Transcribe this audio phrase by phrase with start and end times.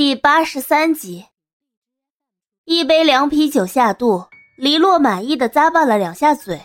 [0.00, 1.26] 第八十三集，
[2.64, 4.24] 一杯凉啤酒下肚，
[4.56, 6.58] 黎洛满意的咂巴了两下嘴。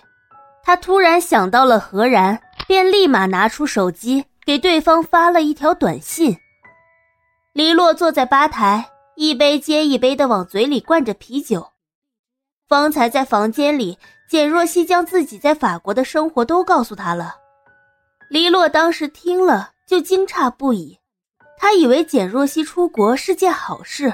[0.63, 6.37] 他突然想到了何然，便立马拿出手机给对方发了一条短信。
[7.51, 11.73] 黎洛坐在吧台，一杯接一杯的往嘴里灌着啤酒。
[12.69, 13.99] 方才在房间里，
[14.29, 17.35] 简若曦将自己在法国的生活都告诉他了。
[18.29, 20.97] 黎洛当时听了就惊诧不已。
[21.57, 24.13] 他以为简若曦出国是件好事，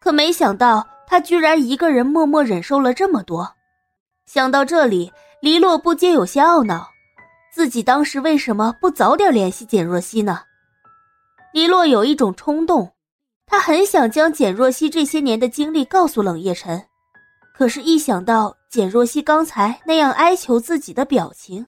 [0.00, 3.54] 可没想到他居然一个人默默忍受了这么多。
[4.26, 6.88] 想到这里，黎洛不禁有些懊恼，
[7.52, 10.42] 自己当时为什么不早点联系简若曦呢？
[11.52, 12.92] 黎洛有一种冲动，
[13.44, 16.86] 他很想将简若曦这些年的经历告诉冷夜晨，
[17.54, 21.66] 可是，一想到简若曦刚才那样哀求自己的表情，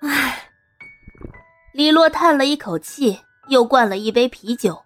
[0.00, 0.48] 唉，
[1.74, 3.20] 黎洛叹了一口气。
[3.50, 4.80] 又灌了一杯啤酒，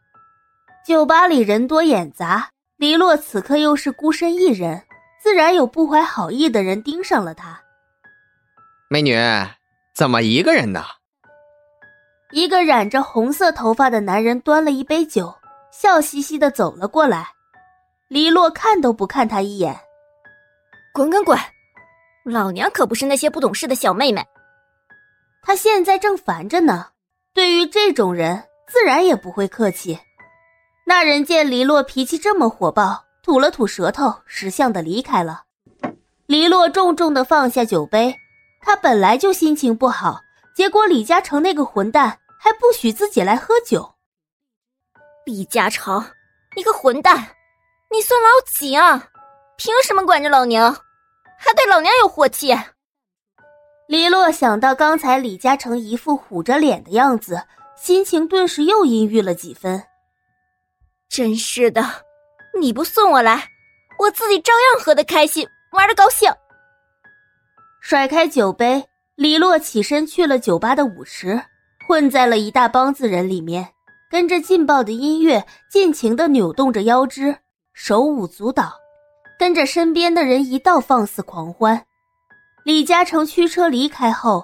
[0.86, 4.82] 酒吧里人多眼杂，黎洛此刻又是孤身一人，
[5.22, 7.60] 自然有不怀好意的人盯上了他。
[8.88, 9.14] 美女，
[9.94, 10.82] 怎么一个人呢？
[12.32, 15.32] 一个染着红色头发的男人端了一杯酒，
[15.70, 17.28] 笑嘻嘻的走了过来。
[18.08, 19.78] 黎洛看都不看他一眼，
[20.94, 21.38] 滚滚滚！
[22.24, 24.24] 老娘可不是那些不懂事的小妹妹。
[25.42, 26.86] 他现在正烦着呢，
[27.34, 28.42] 对于这种人。
[28.66, 29.98] 自然也不会客气。
[30.86, 35.44] 那人见黎洛脾气这么火爆，吐了吐舌头，识相的离开了。
[36.26, 38.14] 黎洛重重的放下酒杯，
[38.60, 40.20] 他本来就心情不好，
[40.54, 43.94] 结果李嘉诚那个混蛋还不许自己来喝酒。
[45.24, 46.04] 李嘉诚，
[46.56, 47.16] 你个混蛋，
[47.90, 49.08] 你算老几啊？
[49.56, 50.74] 凭什么管着老娘，
[51.38, 52.54] 还对老娘有火气？
[53.86, 57.42] 黎洛想到刚才李嘉诚一副虎着脸的样子。
[57.84, 59.84] 心情顿时又阴郁了几分。
[61.06, 61.84] 真是的，
[62.58, 63.46] 你不送我来，
[63.98, 66.32] 我自己照样喝得开心，玩的高兴。
[67.82, 71.38] 甩开酒杯，李洛起身去了酒吧的舞池，
[71.86, 73.68] 混在了一大帮子人里面，
[74.10, 77.36] 跟着劲爆的音乐，尽情的扭动着腰肢，
[77.74, 78.72] 手舞足蹈，
[79.38, 81.84] 跟着身边的人一道放肆狂欢。
[82.64, 84.42] 李嘉诚驱车离开后，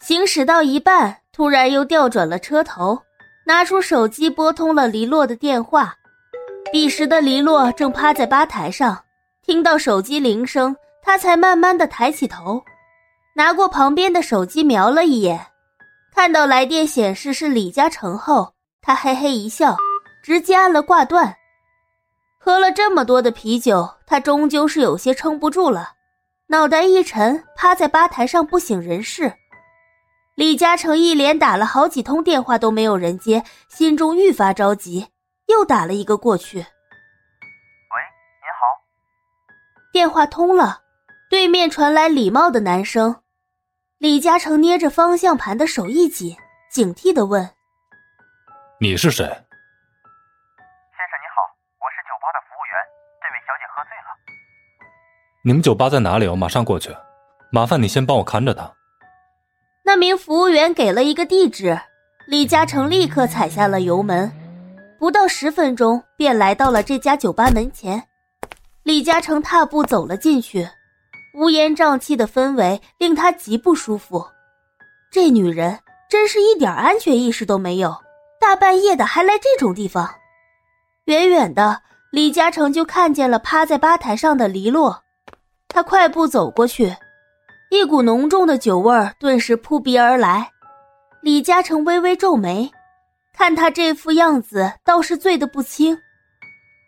[0.00, 1.16] 行驶到一半。
[1.30, 3.00] 突然又调转了车头，
[3.46, 5.94] 拿出手机拨通了黎洛的电话。
[6.72, 9.00] 彼时的黎洛正趴在吧台上，
[9.44, 12.60] 听到手机铃声，他才慢慢的抬起头，
[13.36, 15.38] 拿过旁边的手机瞄了一眼，
[16.12, 19.76] 看到来电显示是李嘉诚后，他嘿嘿一笑，
[20.24, 21.32] 直接按了挂断。
[22.36, 25.92] 喝了这么多的啤酒，他终究是有些撑不住了，
[26.48, 29.32] 脑袋一沉，趴在吧台上不省人事。
[30.38, 35.08] 李嘉诚一连打了好几通电话都没有人接，心中愈发着急，
[35.46, 36.58] 又打了一个过去。
[36.58, 38.62] 喂，您好。
[39.92, 40.82] 电话通了，
[41.28, 43.20] 对面传来礼貌的男声。
[43.98, 46.36] 李嘉诚捏着方向盘的手一紧，
[46.70, 47.50] 警惕的问
[48.78, 49.42] ：“你是谁？”先生
[51.18, 51.42] 你好，
[51.80, 52.78] 我是酒吧的服务员，
[53.20, 54.06] 这位小姐喝醉了。
[55.42, 56.28] 你们酒吧在哪里？
[56.28, 56.96] 我马上过去。
[57.50, 58.72] 麻烦你先帮我看着她。
[59.88, 61.80] 那名服务员给了一个地址，
[62.26, 64.30] 李嘉诚立刻踩下了油门，
[64.98, 68.06] 不到十分钟便来到了这家酒吧门前。
[68.82, 70.68] 李嘉诚踏步走了进去，
[71.38, 74.22] 乌烟瘴气的氛围令他极不舒服。
[75.10, 75.78] 这女人
[76.10, 77.96] 真是一点安全意识都没有，
[78.38, 80.06] 大半夜的还来这种地方。
[81.06, 81.80] 远远的，
[82.12, 85.02] 李嘉诚就看见了趴在吧台上的黎洛，
[85.66, 86.94] 他快步走过去。
[87.70, 90.50] 一股浓重的酒味儿顿时扑鼻而来，
[91.20, 92.70] 李嘉诚微微皱眉，
[93.34, 95.96] 看他这副样子，倒是醉得不轻，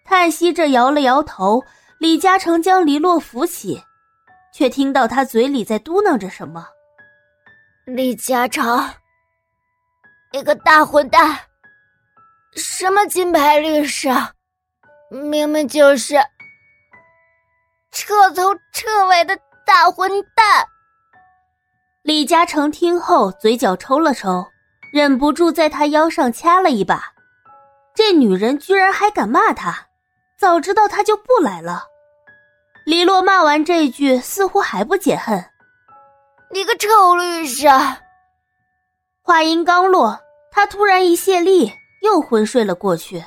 [0.06, 1.62] 叹息着摇了摇头。
[1.98, 3.78] 李嘉诚将黎洛扶起，
[4.54, 6.66] 却听到他嘴里在嘟囔着什么
[7.84, 8.88] ：“李嘉诚，
[10.32, 11.38] 你个大混蛋，
[12.56, 14.08] 什么金牌律师，
[15.10, 16.14] 明明就是
[17.90, 19.38] 彻头彻尾的。”
[19.70, 20.66] 大混蛋！
[22.02, 24.44] 李嘉诚听后，嘴角抽了抽，
[24.92, 27.12] 忍不住在他腰上掐了一把。
[27.94, 29.86] 这女人居然还敢骂他，
[30.36, 31.84] 早知道他就不来了。
[32.84, 35.38] 李洛骂完这句，似乎还不解恨
[36.50, 37.68] ：“你个臭律师！”
[39.22, 40.18] 话音刚落，
[40.50, 41.72] 他突然一泄力，
[42.02, 43.24] 又昏睡了过去。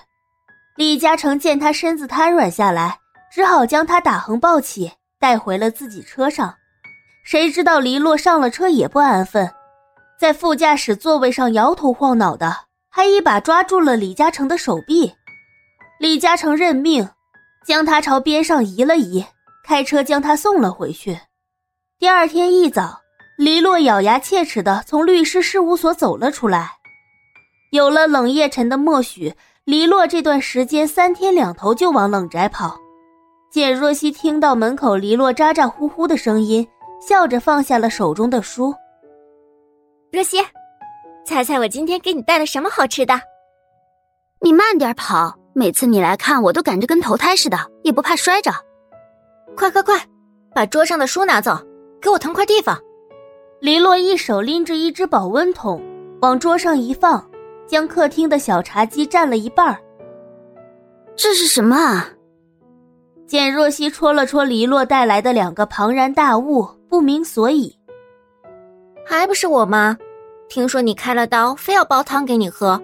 [0.75, 2.99] 李嘉诚见他身子瘫软下来，
[3.31, 4.91] 只好将他打横抱起。
[5.23, 6.53] 带回了自己车上，
[7.23, 9.49] 谁知道黎洛上了车也不安分，
[10.19, 12.53] 在副驾驶座位上摇头晃脑的，
[12.89, 15.13] 还一把抓住了李嘉诚的手臂。
[15.97, 17.09] 李嘉诚认命，
[17.65, 19.25] 将他朝边上移了移，
[19.63, 21.17] 开车将他送了回去。
[21.97, 22.99] 第二天一早，
[23.37, 26.73] 黎洛咬牙切齿的从律师事务所走了出来。
[27.71, 29.33] 有了冷夜晨的默许，
[29.63, 32.82] 黎洛这段时间三天两头就往冷宅跑。
[33.53, 36.67] 简若曦听到门口黎洛咋咋呼呼的声音，
[36.99, 38.73] 笑着放下了手中的书。
[40.11, 40.37] 若曦，
[41.23, 43.13] 猜猜我今天给你带了什么好吃的？
[44.41, 48.51] 你慢点跑，每次你来看我都赶着跟投胎似的，也不怕摔着。
[49.55, 50.03] 快快快，
[50.55, 51.55] 把桌上的书拿走，
[52.01, 52.75] 给我腾块地方。
[53.61, 55.79] 黎洛一手拎着一只保温桶，
[56.23, 57.23] 往桌上一放，
[57.67, 59.79] 将客厅的小茶几占了一半
[61.15, 62.09] 这是什么啊？
[63.25, 67.75] 简若曦戳了戳黎洛带来的两个庞然大物，不明所以。
[69.05, 69.97] 还不是我吗？
[70.49, 72.79] 听说你开了刀，非要煲汤给你喝。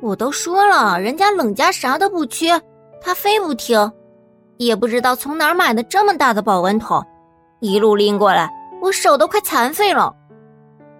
[0.00, 2.60] 我都说了，人家冷家啥都不缺，
[3.00, 3.92] 他非不听。
[4.56, 7.04] 也不知道从哪儿买的这么大的保温桶，
[7.60, 8.48] 一路拎过来，
[8.80, 10.14] 我手都快残废了。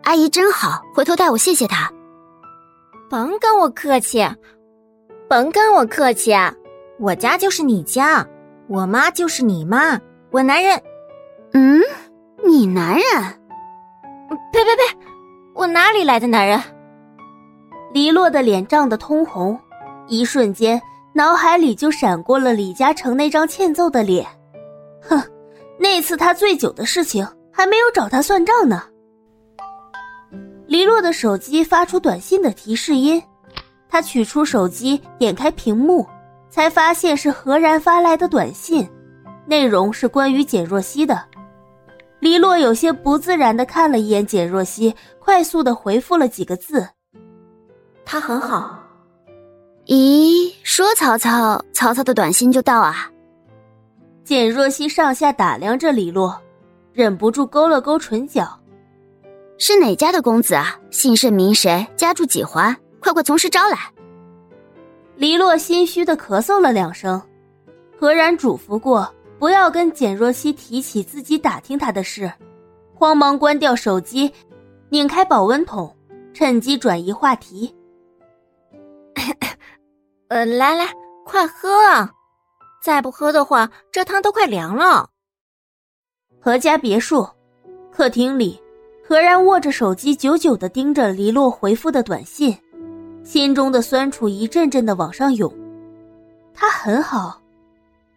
[0.03, 1.91] 阿姨真好，回头带我谢谢她。
[3.09, 4.27] 甭跟我客气，
[5.29, 6.33] 甭跟我客气，
[6.99, 8.27] 我家就是你家，
[8.69, 10.01] 我妈就是你妈，
[10.31, 10.81] 我男人。
[11.53, 11.81] 嗯，
[12.45, 13.05] 你男人？
[14.53, 14.99] 呸呸呸！
[15.55, 16.61] 我哪里来的男人？
[17.93, 19.59] 黎洛的脸涨得通红，
[20.07, 20.81] 一瞬间
[21.13, 24.27] 脑海里就闪过了李嘉诚那张欠揍的脸。
[25.03, 25.23] 哼，
[25.79, 28.85] 那次他醉酒的事情还没有找他算账呢。
[30.67, 33.23] 黎洛的手机发出短信的提示音，
[33.91, 36.07] 他取出手机，点开屏幕，
[36.53, 38.87] 才发现是何然发来的短信，
[39.47, 41.25] 内容是关于简若曦的。
[42.21, 46.87] 黎洛有些不自然的看了一眼简若曦，快速的回复了几个字。
[48.05, 48.79] 他很好。
[49.87, 53.11] 咦，说曹操，曹操的短信就到啊？
[54.23, 56.39] 简若曦上下打量着李洛，
[56.93, 58.47] 忍不住勾了勾唇角。
[59.57, 60.79] 是哪家的公子啊？
[60.91, 61.87] 姓甚名谁？
[61.97, 62.77] 家住几环？
[63.01, 63.92] 快快从实招来。
[65.23, 67.23] 黎洛心虚的咳嗽了两声，
[67.97, 69.09] 何然嘱咐过
[69.39, 72.29] 不要跟简若曦提起自己打听他的事，
[72.93, 74.33] 慌忙关掉手机，
[74.89, 75.97] 拧开保温桶，
[76.35, 77.73] 趁机转移话题。
[80.27, 80.93] 呃，来来，
[81.25, 82.13] 快喝啊！
[82.83, 85.09] 再不喝的话，这汤都快凉了。
[86.41, 87.25] 何家别墅
[87.93, 88.61] 客厅里，
[89.07, 92.59] 何然握着手机，久久的盯着黎洛回复的短信，
[93.25, 95.53] 心中的酸楚一阵阵的往上涌。
[96.55, 97.41] 他很好，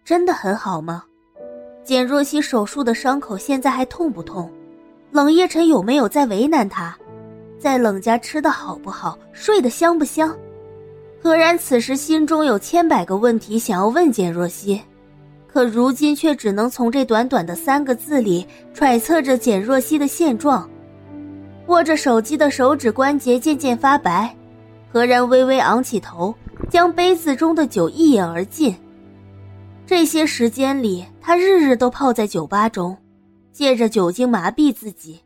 [0.03, 1.03] 真的很好吗？
[1.83, 4.51] 简若曦手术的伤口现在还痛不痛？
[5.11, 6.97] 冷夜晨有没有在为难他？
[7.59, 9.17] 在冷家吃的好不好？
[9.31, 10.35] 睡得香不香？
[11.21, 14.81] 何然此时心中有千百个问题想要问简若曦，
[15.47, 20.69] 可如今却只能从这短短的三个字里揣测着简若曦的现状。
[21.67, 24.35] 握着手机的手指关节渐渐发白，
[24.95, 26.33] 何然微微昂起头，
[26.69, 28.73] 将杯子中的酒一饮而尽。
[29.85, 32.95] 这些时间里，他日日都泡在酒吧中，
[33.51, 35.19] 借着酒精麻痹自己，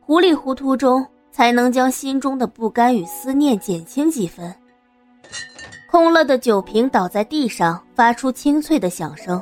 [0.00, 4.52] 糊里糊涂中才能将心中的不甘与思念减轻几分。
[5.88, 9.40] 空了的酒瓶倒在地上，发出清脆的响声。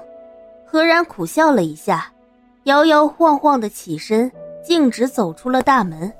[0.67, 2.13] 何然苦笑了一下，
[2.65, 4.31] 摇摇晃晃的起身，
[4.63, 6.13] 径直走出了大门。